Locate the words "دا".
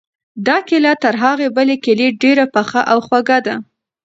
0.47-0.57